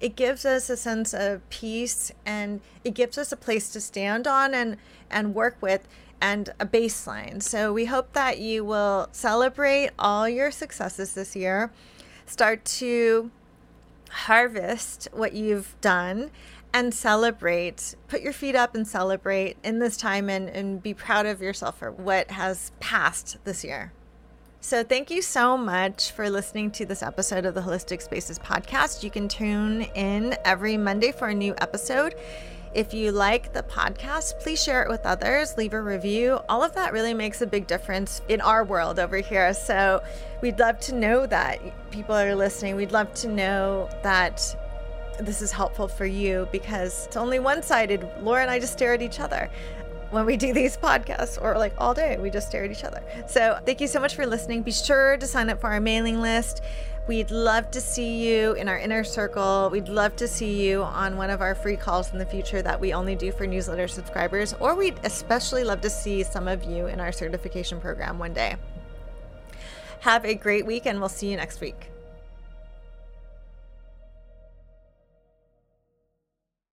it 0.00 0.16
gives 0.16 0.46
us 0.46 0.70
a 0.70 0.76
sense 0.76 1.12
of 1.12 1.48
peace 1.50 2.10
and 2.24 2.60
it 2.82 2.94
gives 2.94 3.18
us 3.18 3.30
a 3.30 3.36
place 3.36 3.70
to 3.70 3.80
stand 3.80 4.26
on 4.26 4.54
and 4.54 4.76
and 5.10 5.34
work 5.34 5.56
with 5.60 5.86
and 6.22 6.50
a 6.60 6.64
baseline. 6.64 7.42
So 7.42 7.72
we 7.72 7.86
hope 7.86 8.12
that 8.12 8.38
you 8.38 8.64
will 8.64 9.08
celebrate 9.10 9.90
all 9.98 10.28
your 10.28 10.52
successes 10.52 11.14
this 11.14 11.34
year. 11.34 11.72
Start 12.26 12.64
to 12.64 13.30
harvest 14.08 15.08
what 15.12 15.32
you've 15.32 15.74
done 15.80 16.30
and 16.72 16.94
celebrate. 16.94 17.96
Put 18.06 18.22
your 18.22 18.32
feet 18.32 18.54
up 18.54 18.74
and 18.74 18.86
celebrate 18.86 19.56
in 19.64 19.80
this 19.80 19.96
time 19.96 20.30
and, 20.30 20.48
and 20.48 20.80
be 20.80 20.94
proud 20.94 21.26
of 21.26 21.42
yourself 21.42 21.78
for 21.78 21.90
what 21.90 22.30
has 22.30 22.70
passed 22.78 23.38
this 23.44 23.64
year. 23.64 23.92
So, 24.60 24.84
thank 24.84 25.10
you 25.10 25.22
so 25.22 25.58
much 25.58 26.12
for 26.12 26.30
listening 26.30 26.70
to 26.72 26.86
this 26.86 27.02
episode 27.02 27.44
of 27.44 27.54
the 27.54 27.62
Holistic 27.62 28.00
Spaces 28.00 28.38
podcast. 28.38 29.02
You 29.02 29.10
can 29.10 29.26
tune 29.26 29.82
in 29.96 30.36
every 30.44 30.76
Monday 30.76 31.10
for 31.10 31.26
a 31.26 31.34
new 31.34 31.52
episode. 31.58 32.14
If 32.74 32.94
you 32.94 33.12
like 33.12 33.52
the 33.52 33.62
podcast, 33.62 34.40
please 34.40 34.62
share 34.62 34.82
it 34.82 34.88
with 34.88 35.04
others, 35.04 35.58
leave 35.58 35.74
a 35.74 35.80
review. 35.80 36.40
All 36.48 36.62
of 36.62 36.74
that 36.74 36.94
really 36.94 37.12
makes 37.12 37.42
a 37.42 37.46
big 37.46 37.66
difference 37.66 38.22
in 38.28 38.40
our 38.40 38.64
world 38.64 38.98
over 38.98 39.18
here. 39.18 39.52
So, 39.52 40.02
we'd 40.40 40.58
love 40.58 40.80
to 40.80 40.94
know 40.94 41.26
that 41.26 41.60
people 41.90 42.14
are 42.14 42.34
listening. 42.34 42.76
We'd 42.76 42.92
love 42.92 43.12
to 43.14 43.28
know 43.28 43.90
that 44.02 44.56
this 45.20 45.42
is 45.42 45.52
helpful 45.52 45.86
for 45.86 46.06
you 46.06 46.48
because 46.50 47.06
it's 47.06 47.16
only 47.16 47.38
one 47.38 47.62
sided. 47.62 48.08
Laura 48.22 48.40
and 48.40 48.50
I 48.50 48.58
just 48.58 48.72
stare 48.72 48.94
at 48.94 49.02
each 49.02 49.20
other 49.20 49.50
when 50.12 50.26
we 50.26 50.36
do 50.36 50.52
these 50.52 50.76
podcasts 50.76 51.40
or 51.40 51.56
like 51.58 51.74
all 51.78 51.94
day 51.94 52.18
we 52.18 52.28
just 52.28 52.46
stare 52.48 52.64
at 52.64 52.70
each 52.70 52.84
other 52.84 53.02
so 53.26 53.58
thank 53.64 53.80
you 53.80 53.86
so 53.86 53.98
much 53.98 54.14
for 54.14 54.26
listening 54.26 54.62
be 54.62 54.70
sure 54.70 55.16
to 55.16 55.26
sign 55.26 55.48
up 55.48 55.58
for 55.58 55.70
our 55.70 55.80
mailing 55.80 56.20
list 56.20 56.62
we'd 57.06 57.30
love 57.30 57.70
to 57.72 57.80
see 57.80 58.26
you 58.28 58.52
in 58.54 58.68
our 58.68 58.78
inner 58.78 59.04
circle. 59.04 59.68
We'd 59.70 59.88
love 59.88 60.16
to 60.16 60.28
see 60.28 60.66
you 60.66 60.82
on 60.82 61.16
one 61.16 61.30
of 61.30 61.40
our 61.40 61.54
free 61.54 61.76
calls 61.76 62.12
in 62.12 62.18
the 62.18 62.26
future 62.26 62.62
that 62.62 62.80
we 62.80 62.92
only 62.92 63.14
do 63.14 63.32
for 63.32 63.46
newsletter 63.46 63.88
subscribers 63.88 64.54
or 64.60 64.74
we'd 64.74 64.98
especially 65.04 65.64
love 65.64 65.80
to 65.82 65.90
see 65.90 66.22
some 66.22 66.48
of 66.48 66.64
you 66.64 66.86
in 66.86 67.00
our 67.00 67.12
certification 67.12 67.80
program 67.80 68.18
one 68.18 68.32
day. 68.32 68.56
Have 70.00 70.24
a 70.24 70.34
great 70.34 70.66
week 70.66 70.86
and 70.86 70.98
we'll 70.98 71.08
see 71.08 71.30
you 71.30 71.36
next 71.36 71.60
week 71.60 71.91